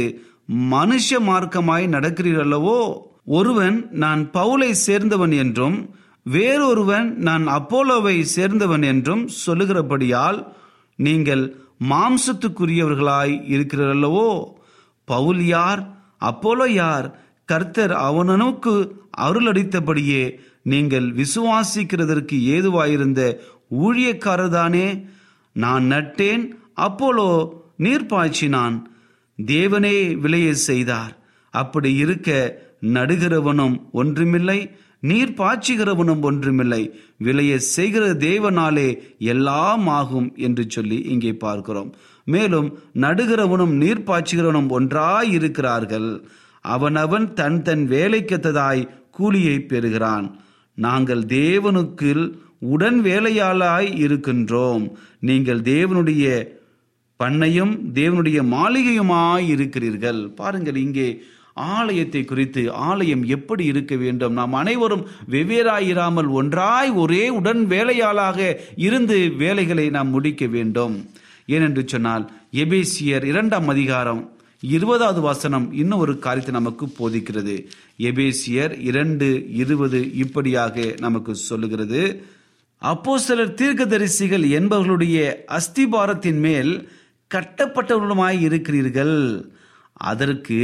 மனுஷ 0.52 1.20
மார்க்கமாய் 1.20 1.88
நடக்கிறீர்களவோ 1.88 3.02
ஒருவன் 3.26 3.90
நான் 3.92 4.30
பவுலை 4.34 4.74
சேர்ந்தவன் 4.88 5.36
என்றும் 5.36 5.90
வேறொருவன் 6.30 7.14
நான் 7.14 7.48
அப்போலோவை 7.48 8.26
சேர்ந்தவன் 8.36 8.86
என்றும் 8.86 9.30
சொல்லுகிறபடியால் 9.46 10.54
நீங்கள் 10.96 11.56
மாம்சத்துக்குரியவர்களாய் 11.90 13.44
இருக்கிறீர்களவோ 13.48 14.52
பவுல் 15.06 15.46
யார்? 15.46 16.08
அப்போலோ 16.20 16.68
யார்? 16.68 17.20
கர்த்தர் 17.46 17.92
அவனனுக்கு 17.92 18.96
அருளடித்தபடியே 19.18 20.38
நீங்கள் 20.64 21.14
விசுவாசிக்கிறதற்கு 21.14 22.32
ஏதுவாயிருந்த 22.32 23.38
ஊழியக்காரர்தானே? 23.72 25.08
நான் 25.54 25.84
நட்டேன் 25.84 26.52
அப்போலோ 26.76 27.50
நீர் 27.78 28.06
பாய்ச்சினான் 28.06 28.91
தேவனே 29.46 29.96
விலையை 30.20 30.54
செய்தார். 30.54 31.14
அப்படி 31.54 31.96
இருக்க 31.96 32.30
நடுகிறவனும் 32.82 33.76
ஒன்றுமில்லை 33.92 34.60
நீர் 35.00 35.32
பாய்ச்சுகிறவனும் 35.32 36.22
ஒன்றுமில்லை. 36.22 36.82
விலையை 37.18 37.60
செய்கிற 37.60 38.14
தேவனாலே 38.14 38.98
எல்லாம் 39.18 39.88
ஆகும் 39.88 40.34
என்று 40.36 40.64
சொல்லி 40.68 40.98
இங்கே 41.14 41.34
பார்க்கிறோம். 41.34 41.96
மேலும் 42.24 42.80
நடுகிறவனும் 42.94 43.74
நீர் 43.74 44.02
பாய்ச்சுகிறவனும் 44.02 44.70
ஒன்றாய் 44.70 45.32
இருக்கிறார்கள் 45.32 46.10
அவனவன் 46.66 47.34
தன் 47.34 47.62
தன் 47.62 47.90
வேலைக்கத்ததாய் 47.90 48.88
கூலியை 49.12 49.60
பெறுகிறான். 49.60 50.40
நாங்கள் 50.78 51.24
தேவனுக்கு 51.26 52.34
உடன் 52.60 53.02
வேலையாளாய் 53.02 53.90
இருக்கின்றோம். 54.06 54.84
நீங்கள் 55.20 55.62
தேவனுடைய 55.62 56.26
பண்ணையும் 57.22 57.74
தேவனுடைய 58.00 58.40
மாளிகையுமாய் 58.56 59.48
இருக்கிறீர்கள். 59.56 60.22
பாருங்கள் 60.40 60.82
இங்கே 60.86 61.08
ஆலயத்தை 61.78 62.22
குறித்து 62.26 62.62
ஆலயம் 62.90 63.24
எப்படி 63.36 63.64
இருக்க 63.72 63.94
வேண்டும்? 64.04 64.36
நாம் 64.40 64.54
அனைவரும் 64.60 65.04
வெவ்வேறாயிராமல் 65.34 66.30
ஒன்றாய் 66.40 66.92
ஒரே 67.04 67.24
உடன் 67.40 67.64
வேலையாளாக 67.74 68.40
இருந்து 68.86 69.18
வேலைகளை 69.42 69.88
நாம் 69.98 70.14
முடிக்க 70.16 70.46
வேண்டும். 70.56 70.96
ஏனென்று 71.56 71.84
சொன்னால் 71.94 72.26
எபேசியர் 72.64 73.26
இரண்டாம் 73.32 73.68
அதிகாரம் 73.74 74.22
இருபதாவது 74.76 75.22
வசனம் 75.22 75.68
இன்னும் 75.82 76.02
ஒரு 76.06 76.14
காரியத்தை 76.26 76.54
நமக்கு 76.58 76.86
போதிக்கிறது. 77.00 77.56
எபேசியர் 78.10 78.74
இரண்டு 78.90 79.28
இருபது 79.62 80.00
இப்படியாக 80.24 80.86
நமக்கு 81.06 81.34
சொல்லுகிறது. 81.50 82.02
அப்போ 82.82 83.14
சிலர் 83.26 83.58
தீர்க்கதரிசிகள் 83.62 84.46
என்பவர்களுடைய 84.58 85.18
அஸ்திபாரத்தின் 85.58 86.40
மேல் 86.48 86.74
கட்டப்பட்டவர்களுமாய் 87.34 88.40
இருக்கிறீர்கள். 88.40 89.52
அதற்கு 89.94 90.60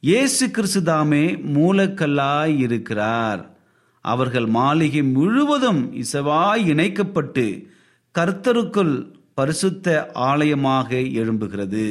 இயேசு 0.00 0.50
கிறிஸ்து 0.50 0.82
தாமே 0.82 1.24
மூலக்கல்லாய் 1.34 2.56
இருக்கிறார். 2.58 3.42
அவர்கள் 4.00 4.46
மாளிகை 4.46 5.02
முழுவதும் 5.02 5.82
இசவாய் 5.94 6.66
இணைக்கப்பட்டு 6.66 7.44
கர்த்தருக்குள் 8.18 8.94
பரிசுத்த 9.34 10.10
ஆலயமாக 10.14 10.98
எழும்புகிறது. 11.20 11.86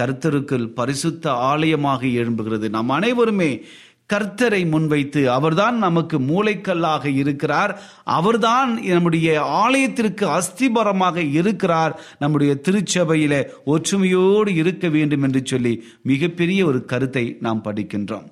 கர்த்தருக்குள் 0.00 0.66
பரிசுத்த 0.78 1.32
ஆலயமாக 1.32 2.06
எழும்புகிறது. 2.06 2.68
நாம் 2.68 2.88
அனைவருமே 2.88 3.64
கர்த்தரை 4.12 4.62
முன்வைத்து 4.68 5.30
அவர்தான் 5.30 5.78
நமக்கு 5.78 6.18
மூளைக்கல்லாக 6.20 7.04
இருக்கிறார். 7.16 7.72
அவர்தான் 8.04 8.70
நம்முடைய 8.82 9.28
ஆலயத்திற்கு 9.62 10.26
அஸ்திபரமாக 10.38 11.30
இருக்கிறார். 11.32 11.94
நம்முடைய 12.18 12.52
திருச்சபையில 12.68 13.34
ஒற்றுமையோடு 13.66 14.54
இருக்க 14.62 14.88
வேண்டும் 14.88 15.22
என்று 15.22 15.42
சொல்லி 15.44 15.74
மிகப்பெரிய 16.02 16.66
ஒரு 16.66 16.84
கருத்தை 16.84 17.36
நாம் 17.40 17.62
படிக்கின்றோம். 17.64 18.26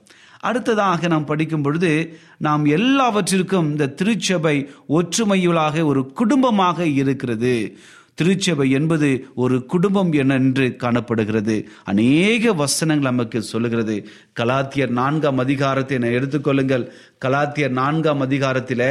அடுத்ததாக 0.49 1.07
நாம் 1.07 1.25
படிக்கும் 1.25 1.63
பொழுது 1.63 2.19
நாம் 2.39 2.65
எல்லாவற்றிற்கும் 2.65 3.71
இந்த 3.71 3.89
திருச்சபை 3.89 4.55
ஒற்றுமையுளாக 4.89 5.85
ஒரு 5.85 6.03
குடும்பமாக 6.13 6.87
இருக்கிறது. 7.01 7.79
திருச்சபை 8.21 8.69
என்பது 8.79 9.11
ஒரு 9.43 9.59
குடும்பம் 9.73 10.13
என்று 10.13 10.67
காணப்படுகிறது. 10.83 11.57
அநேக 11.85 12.53
வசனங்கள் 12.63 13.11
நமக்கு 13.11 13.39
சொல்லுகிறது. 13.53 13.97
கலாத்தியர் 14.41 14.95
நான்காம் 15.01 15.43
அதிகாரத்தை 15.45 15.99
நான் 15.99 16.17
எடுத்துக்கொள்ளுங்கள் 16.19 16.85
கலாத்தியர் 17.25 17.77
நான்காம் 17.81 18.21
அதிகாரத்தில் 18.21 18.87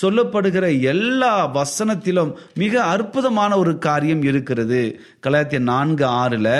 சொல்லப்படுகிற 0.00 0.64
எல்லா 0.94 1.34
வசனத்திலும் 1.58 2.32
மிக 2.54 2.82
அற்புதமான 2.94 3.52
ஒரு 3.62 3.74
காரியம் 3.86 4.22
இருக்கிறது. 4.30 4.82
கலாத்தியர் 5.26 5.70
நான்கு 5.72 6.06
ஆறில் 6.22 6.54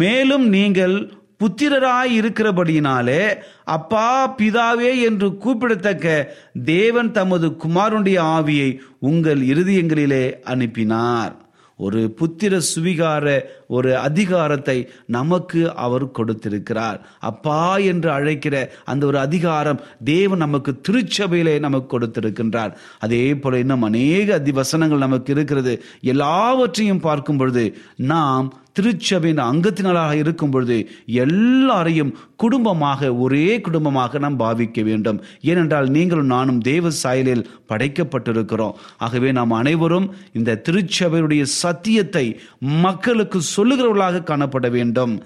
மேலும் 0.00 0.46
நீங்கள் 0.48 0.96
புத்திரராய் 1.44 2.14
இருக்கிறபடியினாலே 2.20 3.36
அப்பா 3.64 4.34
பிதாவே 4.38 5.02
என்று 5.02 5.36
கூப்பிடத்தக்க 5.36 6.34
தேவன் 6.64 7.12
தமது 7.12 7.48
குமாரனுடைய 7.48 8.18
ஆவியை 8.38 8.78
உங்கள் 8.98 9.40
இருதயங்களிலே 9.40 10.40
அனுப்பினார். 10.42 11.34
ஒரு 11.76 12.14
புத்திர 12.20 12.60
சுவிகார 12.74 13.40
ஒரு 13.68 13.90
அதிகாரத்தை 13.98 14.76
நமக்கு 15.06 15.62
அவர் 15.86 16.06
கொடுத்திருக்கிறார். 16.10 16.98
அப்பா 17.30 17.62
என்று 17.90 18.10
அழைக்கிற 18.10 18.54
அந்த 18.84 19.06
ஒரு 19.06 19.18
அதிகாரம் 19.18 19.82
தேவன் 20.04 20.44
நமக்கு 20.46 20.72
திருச்சபையிலே 20.88 21.56
நமக்கு 21.66 21.90
கொடுத்திருக்கின்றார். 21.94 22.72
அதே 22.98 23.24
போல 23.34 23.58
இன்னும் 23.58 23.82
அநேக 23.82 24.38
அதிவசனங்கள் 24.38 25.06
நமக்கு 25.06 25.32
இருக்கிறது. 25.32 25.74
எல்லாவற்றையும் 26.14 27.04
பார்க்கும் 27.08 27.36
பொழுது 27.36 27.66
நாம் 27.96 28.48
திருச்சபையின் 28.78 29.40
அங்கத்தினராக 29.50 30.12
இருக்கும் 30.12 30.50
பொழுது 30.50 30.76
எல்லாரையும் 31.24 32.12
குடும்பமாக 32.36 33.08
ஒரே 33.14 33.60
குடும்பமாக 33.60 34.18
நாம் 34.18 34.38
பாவிக்க 34.38 34.82
வேண்டும். 34.84 35.18
ஏனென்றால் 35.42 35.88
நீங்களும் 35.88 36.32
நானும் 36.34 36.60
தேவ 36.68 36.90
சாயலில் 37.02 37.46
படைக்கப்பட்டிருக்கிறோம். 37.68 38.76
ஆகவே 38.98 39.32
நாம் 39.32 39.50
அனைவரும் 39.50 40.06
இந்த 40.32 40.60
திருச்சபையுடைய 40.68 41.42
சத்தியத்தை 41.62 42.26
மக்களுக்கு 42.58 43.40
சொல்லுகிறவர்களாக 43.58 44.24
காணப்பட 44.24 44.70
வேண்டும். 44.70 45.22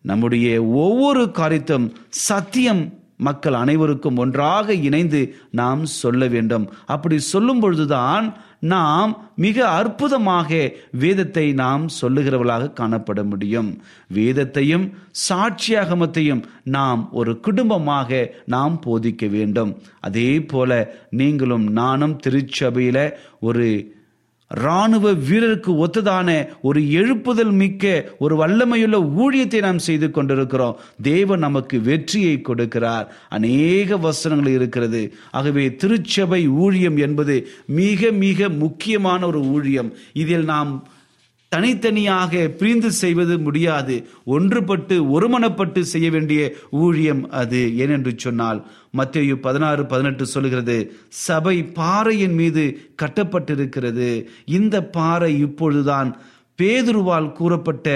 நம்முடைய 0.00 0.62
ஒவ்வொரு 0.64 1.24
காரியத்தும் 1.24 1.92
சத்தியம் 2.08 3.02
மக்கள் 3.16 3.52
அனைவருக்கும் 3.52 4.16
ஒன்றாக 4.16 4.74
இணைந்து 4.74 5.36
நாம் 5.50 5.84
சொல்ல 5.84 6.26
வேண்டும். 6.26 6.72
அப்படி 6.86 7.18
சொல்லும் 7.18 7.60
பொழுதுதான் 7.60 8.34
நாம் 8.58 9.32
மிக 9.36 9.68
அற்புதமாக 9.68 10.72
வேதத்தை 10.90 11.52
நாம் 11.52 11.88
சொல்லுகிறவர்களாக 12.00 12.72
காணப்பட 12.80 13.24
முடியும். 13.24 13.82
வேதத்தையும் 14.08 14.94
சாட்சியாகமத்தையும் 15.28 16.42
நாம் 16.64 17.12
ஒரு 17.12 17.40
குடும்பமாக 17.40 18.34
நாம் 18.46 18.80
போதிக்க 18.86 19.30
வேண்டும். 19.30 19.82
அதே 20.00 20.42
போல 20.42 20.94
நீங்களும் 21.10 21.72
நானும் 21.72 22.16
திருச்சபையில் 22.16 23.14
ஒரு 23.40 23.93
இராணுவ 24.56 25.12
வீரருக்கு 25.12 25.84
ஒத்ததான 25.86 26.46
ஒரு 26.62 26.80
எழுப்புதல் 26.80 27.52
மிக்க 27.52 28.14
ஒரு 28.18 28.36
வல்லமையுள்ள 28.36 28.96
ஊழியத்தை 29.18 29.60
நாம் 29.60 29.78
செய்து 29.78 30.10
கொண்டிருக்கிறோம். 30.10 30.76
தேவன் 31.02 31.38
நமக்கு 31.38 31.80
வெற்றியை 31.80 32.42
கொடுக்கிறார். 32.42 33.06
அநேக 33.28 33.96
வசனங்கள் 33.96 34.52
இருக்கிறது. 34.52 35.14
ஆகவே 35.30 35.74
திருச்சபை 35.74 36.48
ஊழியம் 36.48 36.96
என்பது 36.96 37.48
மிக 37.66 38.10
மிக 38.10 38.48
முக்கியமான 38.48 39.26
ஒரு 39.26 39.40
ஊழியம். 39.40 39.92
இதில் 40.12 40.44
நாம் 40.44 40.88
தனித்தனியாக 41.54 42.42
பிரிந்து 42.60 42.90
செய்வது 43.02 43.34
முடியாது. 43.46 43.96
ஒன்றுபட்டு 44.34 44.96
ஒருமனப்பட்டு 45.16 45.80
செய்ய 45.92 46.08
வேண்டிய 46.16 46.42
ஊழியம் 46.82 47.24
அது 47.42 47.62
ஏனென்று 47.84 48.12
சொன்னால். 48.16 48.60
மத்திய 48.98 49.36
பதினாறு 49.46 49.82
பதினெட்டு 49.92 50.26
சொல்கிறது 50.34 50.78
சபை 51.26 51.56
பாறையின் 51.80 52.36
மீது 52.42 52.64
கட்டப்பட்டிருக்கிறது. 53.02 54.10
இந்த 54.58 54.76
பாறை 54.98 55.32
இப்பொழுதுதான் 55.46 56.10
பேதுருவால் 56.58 57.28
கூறப்பட்ட 57.38 57.86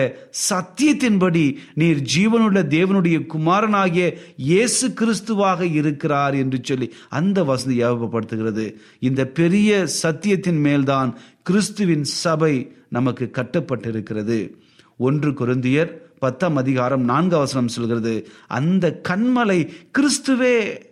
சத்தியத்தின்படி 0.48 1.42
நீர் 1.80 2.00
ஜீவனுள்ள 2.14 2.60
தேவனுடைய 2.76 3.18
குமாரனாகிய 3.34 4.06
இயேசு 4.48 4.86
கிறிஸ்துவாக 5.00 5.60
இருக்கிறார் 5.80 6.36
என்று 6.42 6.58
சொல்லி 6.62 6.88
அந்த 7.18 7.44
வசதி 7.50 7.76
ஞாபகப்படுத்துகிறது. 7.82 8.66
இந்த 9.08 9.24
பெரிய 9.38 9.86
சத்தியத்தின் 10.02 10.60
மேல்தான் 10.66 11.12
கிறிஸ்துவின் 11.42 12.06
சபை 12.22 12.54
நமக்கு 12.88 13.30
கட்டப்பட்டிருக்கிறது. 13.32 14.54
ஒன்று 14.98 15.30
குருந்தியர் 15.30 15.92
பத்தாம் 16.18 16.56
அதிகாரம் 16.56 17.04
நான்கு 17.04 17.36
அவசரம் 17.36 17.68
சொல்கிறது 17.68 18.28
அந்த 18.46 19.00
கண்மலை 19.08 19.68
கிறிஸ்துவே. 19.98 20.86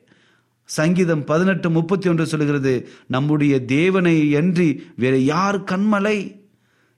சங்கீதம் 0.65 1.25
பதினெட்டு 1.25 1.71
முப்பத்தி 1.71 2.09
ஒன்று 2.09 2.27
சொல்கிறது 2.27 2.89
நம்முடைய 3.07 3.65
தேவனை 3.65 4.35
அன்றி 4.35 4.87
வேற 4.97 5.17
யார் 5.17 5.63
கண்மலை? 5.63 6.45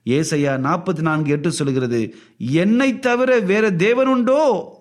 ஏசையா 0.05 0.53
நாற்பத்தி 0.57 1.01
நான்கு 1.01 1.31
எட்டு 1.31 1.51
சொல்கிறது 1.51 2.15
என்னை 2.37 2.99
தவிர 2.99 3.39
வேற 3.39 3.71
தேவனுண்டோ? 3.71 4.77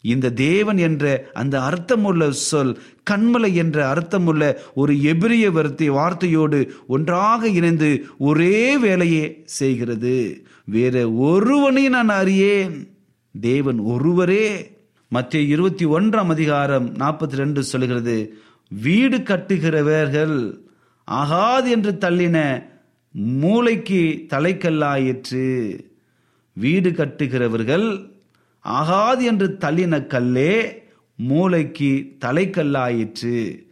இந்த 0.00 0.30
தேவன் 0.30 0.78
என்ற 0.78 1.30
அந்த 1.32 1.60
அர்த்தமுள்ள 1.60 2.30
சொல் 2.30 2.78
கண்மலை 3.10 3.54
என்ற 3.54 3.94
அர்த்தமுள்ள 3.94 4.60
ஒரு 4.74 4.94
எபிரிய 4.94 5.50
வார்த்தை 5.50 5.90
வார்த்தையோடு 5.90 6.68
ஒன்றாக 6.86 7.48
இணைந்து 7.48 8.04
ஒரே 8.18 8.78
வேலையே 8.78 9.42
செய்கிறது. 9.44 10.46
வேற 10.64 11.10
ஒருவனை 11.10 11.88
நான் 11.88 12.08
அறியேன். 12.08 12.96
தேவன் 13.40 13.78
ஒருவரே. 13.78 14.76
மத்திய 15.08 15.42
இருபத்தி 15.42 15.86
ஒன்றாம் 15.86 16.26
அதிகாரம் 16.26 16.96
நாற்பத்தி 16.96 17.30
ரெண்டு 17.30 17.62
சொல்கிறது 17.62 18.34
வீடு 18.82 19.18
கட்டுகிறவர்கள் 19.18 20.58
ஆகாது 21.04 21.70
என்று 21.70 21.92
தள்ளின 21.92 22.62
மூளைக்கு 23.12 24.26
தலைக்கல்லாயிற்று. 24.28 25.78
வீடு 26.52 26.90
கட்டுகிறவர்கள் 26.90 28.16
ஆகாது 28.60 29.24
என்று 29.24 29.56
தள்ளின 29.60 30.06
கல்லே 30.06 30.82
மூளைக்கு 31.16 32.16
தலைக்கல்லாயிற்று. 32.20 33.66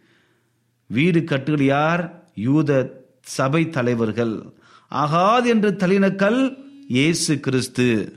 வீடு 0.87 1.25
கட்டுகள் 1.25 1.65
யார்? 1.65 2.31
யூத 2.35 3.01
சபை 3.21 3.69
தலைவர்கள். 3.69 4.53
ஆகாது 4.89 5.49
என்று 5.49 5.71
தள்ளின 5.71 6.15
கல் 6.15 6.59
இயேசு 6.89 7.41
கிறிஸ்து. 7.41 8.13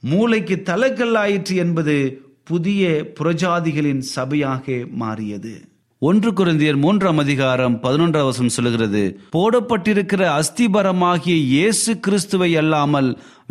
மூளைக்கு 0.00 0.62
தலைக்கல்லாயிற்று 0.64 1.54
என்பது 1.54 2.22
புதிய 2.44 3.12
புறஜாதிகளின் 3.20 4.02
சபையாக 4.16 4.90
மாறியது. 4.90 5.60
ஒன்று 6.06 6.30
குருந்தியர் 6.30 6.78
மூன்றாம் 6.84 7.18
அதிகாரம் 7.18 7.74
பதினொன்றாம் 7.82 8.28
வசம் 8.28 8.48
சொல்லுகிறது 8.48 9.02
போடப்பட்டிருக்கிற 9.34 10.22
அஸ்திபரமாகிய 10.38 11.34
இயேசு 11.52 11.92
கிறிஸ்துவை 12.00 12.56
அல்லாமல் 12.56 13.10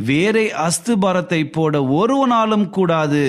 வேறே 0.09 0.43
அஸ்திபாரத்தை 0.65 1.41
போட 1.51 1.83
ஒருவனாலும் 1.99 2.69
கூடாது. 2.69 3.23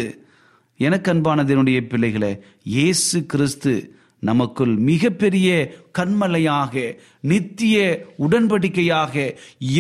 எனக்கு 0.76 1.12
அன்பானதனுடைய 1.12 1.80
பிள்ளைகளே 1.87 2.32
இயேசு 2.64 3.26
கிறிஸ்து 3.26 3.74
நமக்குள் 4.20 4.74
மிகப்பெரிய 4.88 5.48
கண்மலையாக 5.98 6.74
நித்திய 7.20 7.76
உடன்படிக்கையாக 8.18 9.14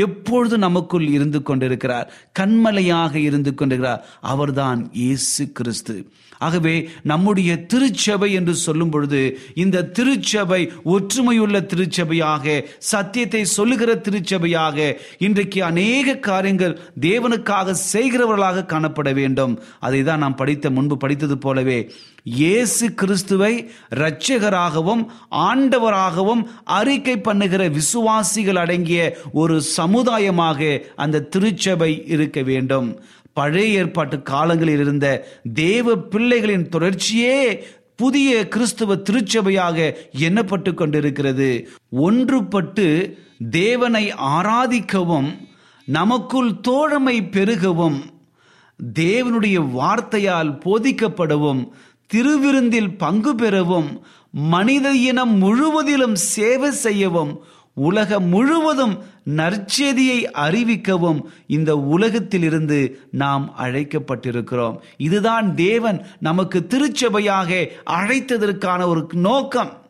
எப்பொழுது 0.06 0.58
நமக்குள் 0.58 1.06
இருந்து 1.08 1.42
கொண்டிருக்கிறார்? 1.42 2.08
கண்மலையாக 2.40 3.14
இருந்து 3.14 3.54
கொண்டிருக்கிறார். 3.54 4.04
அவர்தான் 4.20 4.90
இயேசு 4.92 5.52
கிறிஸ்து. 5.52 5.96
ஆகவே 6.46 6.74
நம்முடைய 7.10 7.50
திருச்சபை 7.72 8.28
என்று 8.38 8.54
சொல்லும் 8.64 8.92
பொழுது 8.94 9.22
இந்த 9.64 9.84
திருச்சபை 9.98 10.60
ஒற்றுமையுள்ள 10.94 11.56
திருச்சபையாக 11.72 12.54
சத்தியத்தை 12.92 13.42
சொல்லுகிற 13.56 13.90
திருச்சபையாக 14.06 14.78
இன்றைக்கு 15.26 15.60
அநேக 15.70 16.16
காரியங்கள் 16.28 16.78
தேவனுக்காக 17.08 17.76
செய்கிறவர்களாக 17.92 18.68
காணப்பட 18.72 19.08
வேண்டும். 19.20 19.54
அதை 19.86 20.00
தான் 20.08 20.24
நாம் 20.24 20.40
படித்த 20.40 20.70
முன்பு 20.78 20.96
படித்தது 21.04 21.38
போலவே 21.44 21.78
இயேசு 22.40 22.86
கிறிஸ்துவை 23.00 23.52
இரட்சகராகவும் 23.94 25.00
ஆண்டவராகவும் 25.48 26.42
அறிக்கை 26.78 27.16
பண்ணுகிற 27.28 27.62
விசுவாசிகள் 27.78 28.60
அடங்கிய 28.62 29.00
ஒரு 29.42 29.56
சமுதாயமாக 29.78 30.60
அந்த 31.04 31.24
திருச்சபை 31.34 31.90
இருக்க 32.14 32.38
வேண்டும். 32.50 32.88
பழைய 33.32 33.78
ஏற்பாட்டு 33.78 34.22
காலங்களில் 34.22 34.80
இருந்த 34.80 35.06
தேவ 35.54 35.94
பிள்ளைகளின் 36.12 36.66
தொடர்ச்சியே 36.68 37.36
புதிய 37.96 38.48
கிறிஸ்துவ 38.48 38.94
திருச்சபையாக 38.96 39.78
எண்ணப்பட்டு 40.18 40.74
கொண்டிருக்கிறது. 40.74 41.50
ஒன்றுபட்டு 41.98 42.86
தேவனை 43.50 44.04
ஆராதிக்கவும் 44.12 45.30
நமக்குள் 45.88 46.60
தோழமை 46.60 47.16
பெருகவும் 47.22 47.98
தேவனுடைய 48.94 49.58
வார்த்தையால் 49.78 50.50
போதிக்கப்படவும் 50.64 51.62
திருவிருந்தில் 52.10 52.96
பங்கு 52.96 53.34
பெறவும் 53.34 53.90
மனித 54.30 54.88
இனம் 55.08 55.34
முழுவதிலும் 55.42 56.14
சேவை 56.14 56.70
செய்யவும் 56.70 57.32
உலகம் 57.74 58.24
முழுவதும் 58.24 58.94
நற்செய்தியை 59.24 60.24
அறிவிக்கவும் 60.32 61.20
இந்த 61.46 61.76
உலகத்திலிருந்து 61.76 63.08
நாம் 63.10 63.54
அழைக்கப்பட்டிருக்கிறோம். 63.58 64.78
இதுதான் 64.96 65.54
தேவன் 65.54 66.06
நமக்கு 66.20 66.66
திருச்சபையாக 66.66 67.68
அழைத்ததற்கான 67.86 68.86
ஒரு 68.86 69.06
நோக்கம். 69.12 69.80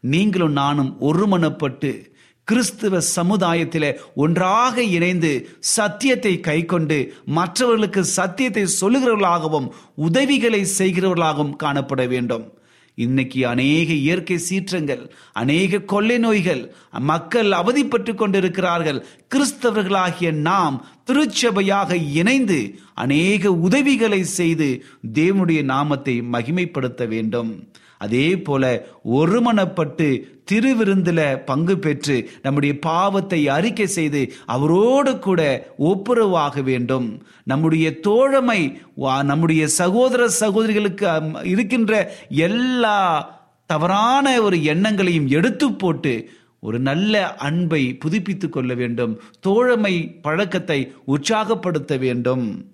நீங்களும் 0.00 0.52
நானும் 0.52 0.96
ஒருமனப்பட்டு 1.00 2.12
கிறிஸ்துவ 2.44 3.00
சமுதாயத்தில் 3.00 4.00
ஒன்றாக 4.14 4.82
இணைந்து 4.82 5.48
சத்தியத்தை 5.60 6.40
கைக்கொண்டு 6.40 7.14
மற்றவர்களுக்கு 7.24 8.04
சத்தியத்தை 8.04 8.66
சொல்லுகிறவர்களாகவும் 8.80 9.68
உதவிகளை 9.94 10.66
செய்கிறவர்களாகவும் 10.78 11.56
காணப்பட 11.62 12.08
வேண்டும். 12.08 12.58
இன்னைக்கு 12.94 13.46
அநேக 13.46 13.92
இயற்கை 13.92 14.38
சீற்றங்கள் 14.38 15.10
அநேக 15.32 15.78
கொள்ளை 15.78 16.18
நோய்கள் 16.18 16.74
மக்கள் 17.00 17.50
அவதிப்பட்டு 17.50 18.14
கொண்டிருக்கிறார்கள். 18.14 19.04
கிறிஸ்தவர்களாகிய 19.34 20.32
நாம் 20.32 20.86
திருச்சபையாக 21.06 22.12
இணைந்து 22.12 22.78
அநேக 22.94 23.52
உதவிகளை 23.52 24.24
செய்து 24.24 24.84
தேவனுடைய 25.14 25.62
நாமத்தை 25.62 26.20
மகிமைப்படுத்த 26.20 27.08
வேண்டும். 27.08 27.72
அதே 28.04 28.36
போல 28.38 28.86
ஒருமனப்பட்டு 29.12 30.20
திருவிருந்தில் 30.52 31.44
பங்கு 31.44 31.78
பெற்று 31.78 32.30
நம்முடைய 32.42 32.78
பாவத்தை 32.78 33.48
அறிக்கை 33.48 33.86
செய்து 33.86 34.32
அவரோடு 34.46 35.18
கூட 35.18 35.66
ஒப்புரவாக 35.78 36.62
வேண்டும். 36.62 37.22
நம்முடைய 37.44 38.00
தோழமை 38.00 38.80
வா- 38.96 39.22
நம்முடைய 39.22 39.68
சகோதர 39.68 40.28
சகோதரிகளுக்கு 40.28 41.22
இருக்கின்ற 41.42 42.12
எல்லா 42.28 43.32
தவறான 43.66 44.42
ஒரு 44.42 44.64
எண்ணங்களையும் 44.64 45.28
எடுத்து 45.28 45.72
போட்டு 45.72 46.28
ஒரு 46.60 46.78
நல்ல 46.78 47.34
அன்பை 47.34 47.94
புதுப்பித்துக் 47.94 48.52
கொள்ள 48.52 48.74
வேண்டும். 48.74 49.20
தோழமை 49.40 50.18
பழக்கத்தை 50.22 50.92
உற்சாகப்படுத்த 51.04 51.96
வேண்டும். 51.96 52.68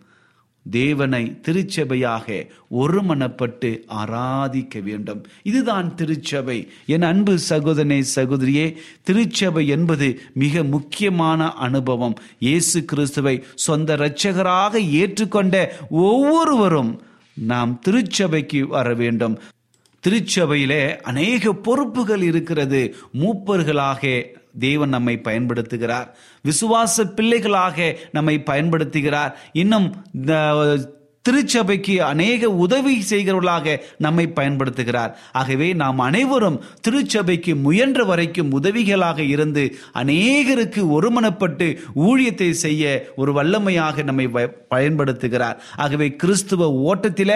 தேவனை 0.70 1.40
திருச்சபையாக 1.40 2.46
ஒருமனப்பட்டு 2.80 3.82
ஆராதிக்க 3.86 4.82
வேண்டும். 4.82 5.26
இதுதான் 5.42 5.94
திருச்சபை. 5.94 6.68
என் 6.86 7.02
அன்பு 7.02 7.38
சகோதரனே 7.48 8.04
சகோதரியே 8.14 8.76
திருச்சபை 9.02 9.66
என்பது 9.66 10.20
மிக 10.34 10.62
முக்கியமான 10.62 11.52
அனுபவம். 11.52 12.14
இயேசு 12.38 12.84
கிறிஸ்துவை 12.84 13.44
சொந்த 13.54 13.96
இரட்சகராக 13.96 14.78
ஏற்றுக்கொண்ட 14.78 15.68
ஒவ்வொருவரும் 15.90 17.02
நாம் 17.34 17.78
திருச்சபைக்கு 17.78 18.66
வர 18.66 18.94
வேண்டும். 18.94 19.38
திருச்சபையிலே 20.08 20.96
அநேக 20.96 21.52
பொறுப்புகள் 21.52 22.22
இருக்கிறது. 22.22 22.94
மூப்பர்களாக 23.20 24.24
தேவன் 24.58 24.88
நம்மை 24.88 25.20
பயன்படுத்துகிறார். 25.24 26.08
விசுவாச 26.42 27.04
பிள்ளைகளாக 27.14 27.96
நம்மை 28.12 28.42
பயன்படுத்துகிறார். 28.50 29.32
இன்னும் 29.52 29.94
திருச்சபைக்கு 31.22 31.94
அநேக 32.02 32.50
உதவி 32.50 32.94
செய்கிறவர்களாக 33.10 33.76
நம்மை 33.98 34.24
பயன்படுத்துகிறார். 34.34 35.10
ஆகவே 35.32 35.72
நாம் 35.72 35.98
அனைவரும் 35.98 36.56
திருச்சபைக்கு 36.80 37.52
முயன்ற 37.56 38.04
வரைக்கும் 38.04 38.52
உதவிகளாக 38.60 39.18
இருந்து 39.18 39.64
அநேகருக்கு 39.94 40.82
ஒருமனப்பட்டு 40.96 41.66
ஊழியத்தை 42.06 42.50
செய்ய 42.50 43.12
ஒரு 43.16 43.32
வல்லமையாக 43.32 44.02
நம்மை 44.02 44.26
பயன்படுத்துகிறார். 44.70 45.58
ஆகவே 45.76 46.08
கிறிஸ்துவ 46.16 46.70
ஓட்டத்தில 46.88 47.30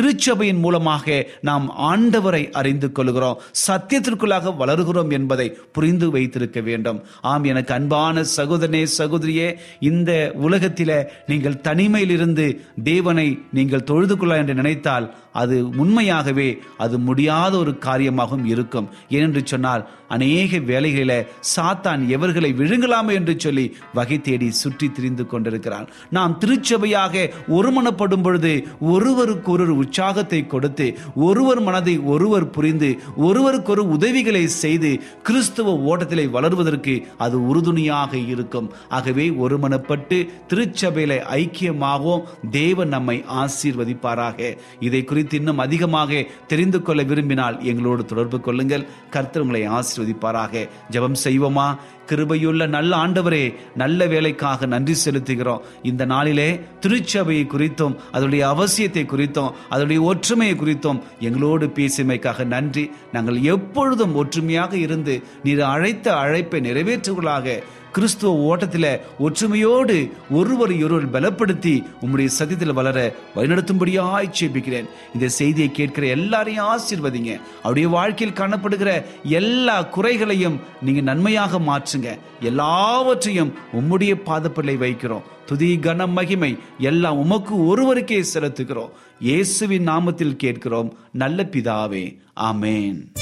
திருச்சபையின் 0.00 0.60
மூலமாக 0.60 1.26
நாம் 1.40 1.66
ஆண்டவரை 1.90 2.42
அறிந்து 2.50 2.92
கொள்கிறோம். 2.92 3.40
சத்தியத்திற்குள்ளாக 3.66 4.54
வளர்கிறோம் 4.58 5.10
என்பதை 5.10 5.48
புரிந்து 5.72 6.10
வைத்திருக்க 6.10 6.60
வேண்டும். 6.60 7.00
ஆம் 7.22 7.44
எனக்கு 7.44 7.74
அன்பான 7.74 8.24
சகோதரனே 8.36 8.84
சகோதரியே 8.98 9.48
இந்த 9.80 10.32
உலகத்தில் 10.34 10.94
நீங்கள் 11.26 11.60
தனிமையிலிருந்து 11.68 12.46
தேவனை 12.84 13.21
தேவனை 13.22 13.48
நீங்கள் 13.52 13.84
தொழுது 13.84 14.14
கொள்ள 14.16 14.34
என்று 14.36 14.54
நினைத்தால் 14.54 15.06
அது 15.32 15.56
உண்மையாகவே 15.82 16.48
அது 16.78 16.98
முடியாத 16.98 17.52
ஒரு 17.58 17.72
காரியமாகவும் 17.78 18.44
இருக்கும். 18.44 18.88
ஏனென்று 19.08 19.42
சொன்னால் 19.44 19.84
அநேக 20.08 20.58
வேலைகளில் 20.70 21.26
சாத்தான் 21.54 22.02
எவர்களை 22.08 22.50
விழுங்கலாமோ 22.58 23.12
என்று 23.12 23.34
சொல்லி 23.38 23.64
வகை 23.94 24.20
தேடி 24.20 24.50
சுற்றி 24.50 24.88
திரிந்து 24.90 25.26
கொண்டிருக்கிறான். 25.26 25.86
நாம் 26.10 26.38
திருச்சபையாக 26.38 27.24
ஒருமனப்படும் 27.58 28.22
பொழுது 28.22 28.52
ஒருவருக்கொரு 28.80 29.62
ஒரு 29.66 29.76
உற்சாகத்தை 29.76 30.46
கொடுத்து 30.46 30.86
ஒருவர் 31.14 31.60
மனதை 31.60 31.94
ஒருவர் 32.12 32.50
புரிந்து 32.50 32.90
ஒருவருக்கொரு 33.16 33.82
உதவிகளை 33.96 34.44
செய்து 34.46 34.90
கிறிஸ்துவ 35.22 35.74
ஓட்டத்திலே 35.90 36.26
வளர்வதற்கு 36.30 36.94
அது 37.18 37.36
உறுதுணையாக 37.46 38.12
இருக்கும். 38.34 38.68
ஆகவே 38.88 39.26
ஒருமனப்பட்டு 39.30 40.18
திருச்சபையில 40.48 41.18
ஐக்கியமாகவும் 41.40 42.24
தேவன் 42.50 42.88
நம்மை 42.88 43.16
ஆசீர்வதிப்பாராக. 43.42 44.56
இதை 44.80 45.04
குறித்து 45.04 45.20
இன்னும் 45.30 45.58
அதிகமாக 45.58 46.26
தெரிந்து 46.46 46.82
கொள்ள 46.82 47.02
விரும்பினால் 47.02 47.64
எங்களோடு 47.64 48.04
தொடர்பு 48.04 48.40
கொள்ளுங்கள். 48.40 48.86
கர்த்தர் 49.10 49.42
உங்களை 49.42 49.68
ஆசீர்வதிப்பாராக. 49.68 50.68
ஜபம் 50.90 51.16
செய்வோமா? 51.24 51.76
கிருபையுள்ள 52.06 52.68
நல்ல 52.68 52.96
ஆண்டவரே 52.96 53.54
நல்ல 53.74 54.06
வேலைக்காக 54.06 54.66
நன்றி 54.66 54.94
செலுத்துகிறோம். 55.04 55.60
இந்த 55.82 56.04
நாளிலே 56.04 56.60
திருச்சபையை 56.80 57.46
குறித்தும் 57.46 57.96
அதனுடைய 58.12 58.48
அவசியத்தை 58.48 59.04
குறித்தும் 59.04 59.50
அதனுடைய 59.68 60.02
ஒற்றுமையை 60.02 60.56
குறித்தும் 60.56 61.02
எங்களோடு 61.18 61.66
பேசியமைக்காக 61.66 62.44
நன்றி. 62.44 62.90
நாங்கள் 63.12 63.40
எப்பொழுதும் 63.40 64.14
ஒற்றுமையாக 64.14 64.76
இருந்து 64.76 65.22
நீர் 65.42 65.60
அழைத்த 65.60 66.16
அழைப்பை 66.16 66.60
நிறைவேற்றுவர்களாக 66.60 67.62
கிறிஸ்துவ 67.92 68.34
ஓட்டத்தில் 68.34 69.00
ஒற்றுமையோடு 69.20 70.12
ஒருவரை 70.30 70.84
ஒருவர் 70.84 71.10
பலப்படுத்தி 71.10 71.84
உம்முடைய 72.02 72.26
சத்தியத்தில் 72.26 72.72
வளர 72.72 73.14
வழிநடத்தும்படியாய் 73.36 74.32
சேபிக்கிறேன் 74.40 74.88
இந்த 75.14 75.28
செய்தியை 75.28 75.70
கேட்கிற 75.70 76.06
எல்லாரையும் 76.06 76.66
ஆசீர்வதிங்க. 76.66 77.40
அவருடைய 77.58 77.88
வாழ்க்கையில் 77.88 78.36
காணப்படுகிற 78.36 79.04
எல்லா 79.22 79.82
குறைகளையும் 79.82 80.60
நீங்க 80.82 81.00
நன்மையாக 81.00 81.58
மாற்றுங்க. 81.58 82.18
எல்லாவற்றையும் 82.40 83.54
உம்முடைய 83.72 84.14
பாதப்பிள்ளை 84.26 84.76
வைக்கிறோம். 84.84 85.22
துதி 85.46 85.76
கன 85.76 86.08
மகிமை 86.08 86.58
எல்லாம் 86.78 87.18
உமக்கு 87.18 87.54
ஒருவருக்கே 87.64 88.24
செலுத்துகிறோம். 88.34 88.90
இயேசுவின் 89.20 89.88
நாமத்தில் 89.88 90.36
கேட்கிறோம். 90.36 90.92
நல்ல 91.12 91.48
பிதாவே 91.50 92.18
ஆமேன். 92.40 93.21